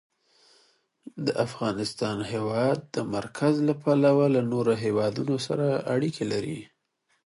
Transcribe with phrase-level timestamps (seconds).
[1.45, 2.81] افغانستان د د هېواد
[3.15, 6.59] مرکز له پلوه له نورو هېوادونو سره اړیکې لري.